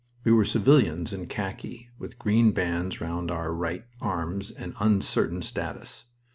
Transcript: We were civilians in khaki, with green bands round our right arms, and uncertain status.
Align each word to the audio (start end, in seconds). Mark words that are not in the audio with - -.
We 0.23 0.31
were 0.31 0.45
civilians 0.45 1.13
in 1.13 1.27
khaki, 1.27 1.91
with 1.99 2.17
green 2.17 2.53
bands 2.53 2.99
round 2.99 3.29
our 3.29 3.53
right 3.53 3.85
arms, 4.01 4.49
and 4.49 4.73
uncertain 4.79 5.43
status. 5.43 6.05